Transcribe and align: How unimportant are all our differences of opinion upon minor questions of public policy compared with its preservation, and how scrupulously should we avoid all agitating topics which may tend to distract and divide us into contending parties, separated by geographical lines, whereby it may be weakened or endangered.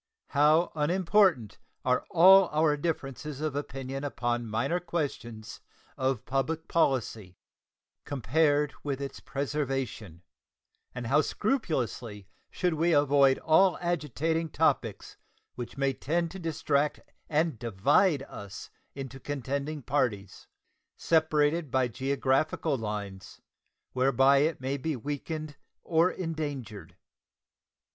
How 0.29 0.71
unimportant 0.73 1.59
are 1.85 2.07
all 2.09 2.49
our 2.49 2.75
differences 2.75 3.39
of 3.39 3.55
opinion 3.55 4.03
upon 4.03 4.47
minor 4.49 4.79
questions 4.79 5.61
of 5.95 6.25
public 6.25 6.67
policy 6.67 7.37
compared 8.03 8.73
with 8.83 8.99
its 8.99 9.19
preservation, 9.19 10.23
and 10.95 11.05
how 11.05 11.21
scrupulously 11.21 12.27
should 12.49 12.73
we 12.73 12.93
avoid 12.93 13.37
all 13.37 13.77
agitating 13.79 14.49
topics 14.49 15.17
which 15.53 15.77
may 15.77 15.93
tend 15.93 16.31
to 16.31 16.39
distract 16.39 17.01
and 17.29 17.59
divide 17.59 18.23
us 18.23 18.71
into 18.95 19.19
contending 19.19 19.83
parties, 19.83 20.47
separated 20.97 21.69
by 21.69 21.87
geographical 21.87 22.75
lines, 22.75 23.39
whereby 23.93 24.37
it 24.39 24.59
may 24.59 24.77
be 24.77 24.95
weakened 24.95 25.57
or 25.83 26.09
endangered. 26.09 26.95